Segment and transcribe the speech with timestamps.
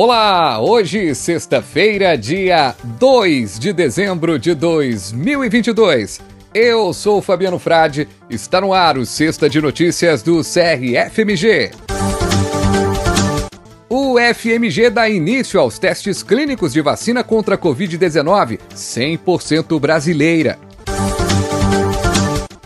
[0.00, 6.20] Olá, hoje, sexta-feira, dia 2 de dezembro de 2022.
[6.54, 11.72] Eu sou Fabiano Frade, está no ar o Sexta de Notícias do CRFMG.
[13.88, 20.60] O FMG dá início aos testes clínicos de vacina contra a Covid-19, 100% brasileira.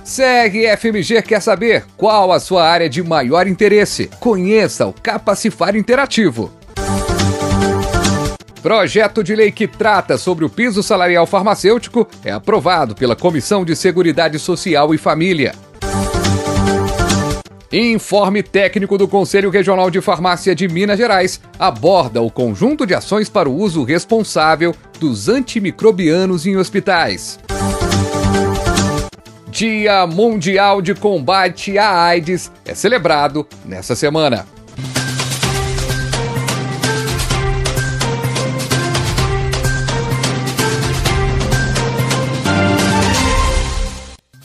[0.04, 4.10] CRFMG quer saber qual a sua área de maior interesse.
[4.20, 6.52] Conheça o Capacifar Interativo.
[8.62, 13.74] Projeto de lei que trata sobre o piso salarial farmacêutico é aprovado pela Comissão de
[13.74, 15.52] Seguridade Social e Família.
[17.72, 23.28] Informe técnico do Conselho Regional de Farmácia de Minas Gerais aborda o conjunto de ações
[23.28, 27.40] para o uso responsável dos antimicrobianos em hospitais.
[29.50, 34.46] Dia Mundial de Combate à AIDS é celebrado nessa semana.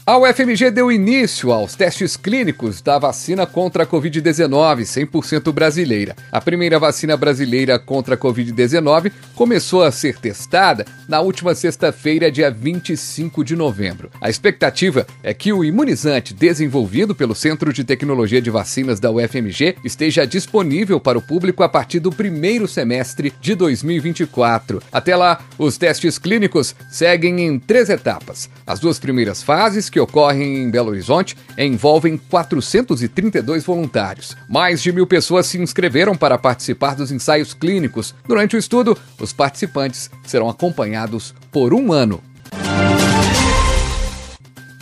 [0.09, 6.15] A UFMG deu início aos testes clínicos da vacina contra a Covid-19 100% brasileira.
[6.31, 12.49] A primeira vacina brasileira contra a Covid-19 começou a ser testada na última sexta-feira, dia
[12.49, 14.09] 25 de novembro.
[14.21, 19.75] A expectativa é que o imunizante desenvolvido pelo Centro de Tecnologia de Vacinas da UFMG
[19.83, 24.81] esteja disponível para o público a partir do primeiro semestre de 2024.
[24.89, 28.49] Até lá, os testes clínicos seguem em três etapas.
[28.65, 34.35] As duas primeiras fases, que ocorrem em Belo Horizonte envolvem 432 voluntários.
[34.49, 38.13] Mais de mil pessoas se inscreveram para participar dos ensaios clínicos.
[38.27, 42.21] Durante o estudo, os participantes serão acompanhados por um ano.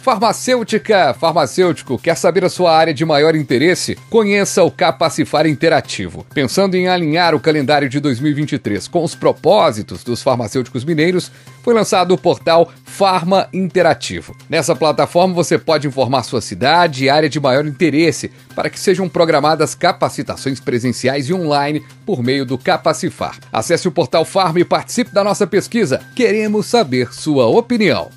[0.05, 3.97] Farmacêutica, farmacêutico, quer saber a sua área de maior interesse?
[4.07, 6.23] Conheça o Capacifar Interativo.
[6.31, 11.31] Pensando em alinhar o calendário de 2023 com os propósitos dos farmacêuticos mineiros,
[11.63, 14.37] foi lançado o portal Farma Interativo.
[14.47, 19.09] Nessa plataforma você pode informar sua cidade e área de maior interesse para que sejam
[19.09, 23.39] programadas capacitações presenciais e online por meio do Capacifar.
[23.51, 25.99] Acesse o portal Farma e participe da nossa pesquisa.
[26.15, 28.11] Queremos saber sua opinião.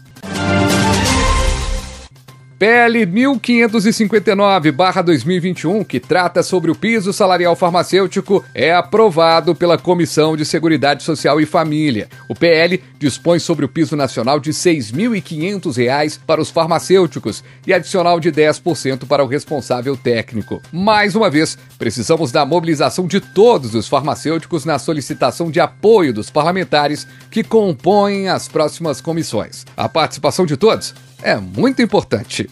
[2.59, 11.05] PL 1559-2021, que trata sobre o piso salarial farmacêutico, é aprovado pela Comissão de Seguridade
[11.05, 12.09] Social e Família.
[12.29, 18.19] O PL dispõe sobre o piso nacional de R$ 6.500 para os farmacêuticos e adicional
[18.19, 20.61] de 10% para o responsável técnico.
[20.73, 26.29] Mais uma vez, precisamos da mobilização de todos os farmacêuticos na solicitação de apoio dos
[26.29, 29.65] parlamentares que compõem as próximas comissões.
[29.77, 30.93] A participação de todos
[31.23, 32.49] é muito importante.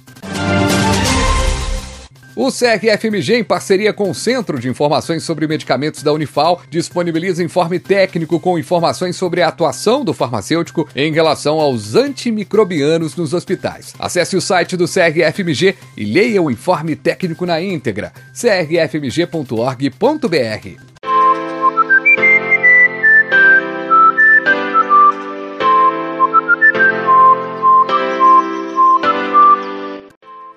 [2.37, 7.78] O CRFMG, em parceria com o Centro de Informações sobre Medicamentos da Unifal, disponibiliza informe
[7.78, 13.94] técnico com informações sobre a atuação do farmacêutico em relação aos antimicrobianos nos hospitais.
[13.99, 18.12] Acesse o site do CRFMG e leia o informe técnico na íntegra.
[18.34, 19.87] crfmg.org.br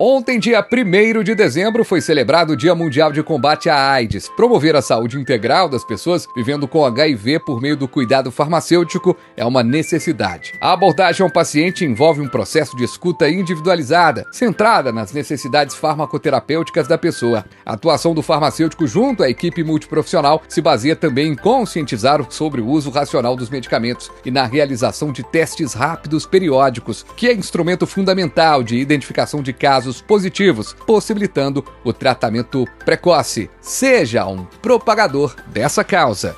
[0.02, 4.30] Ontem, dia 1 de dezembro, foi celebrado o Dia Mundial de Combate à AIDS.
[4.34, 9.44] Promover a saúde integral das pessoas vivendo com HIV por meio do cuidado farmacêutico é
[9.44, 10.54] uma necessidade.
[10.58, 16.96] A abordagem ao paciente envolve um processo de escuta individualizada, centrada nas necessidades farmacoterapêuticas da
[16.96, 17.44] pessoa.
[17.66, 22.66] A atuação do farmacêutico junto à equipe multiprofissional se baseia também em conscientizar sobre o
[22.66, 28.62] uso racional dos medicamentos e na realização de testes rápidos periódicos, que é instrumento fundamental
[28.62, 33.50] de identificação de casos casos positivos, possibilitando o tratamento precoce.
[33.60, 36.36] Seja um propagador dessa causa.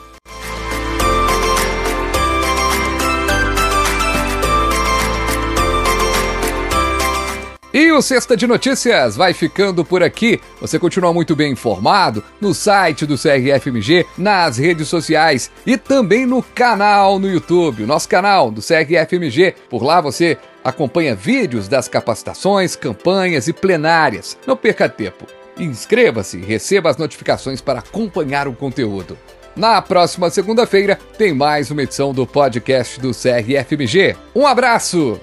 [7.75, 10.39] E o Sexta de Notícias vai ficando por aqui.
[10.61, 16.43] Você continua muito bem informado no site do CRFMG, nas redes sociais e também no
[16.43, 19.55] canal no YouTube, nosso canal do CRFMG.
[19.71, 24.36] Por lá você acompanha vídeos das capacitações, campanhas e plenárias.
[24.47, 25.26] Não perca tempo.
[25.59, 29.18] Inscreva-se e receba as notificações para acompanhar o conteúdo.
[29.54, 34.16] Na próxima segunda-feira tem mais uma edição do podcast do CRFMG.
[34.34, 35.20] Um abraço!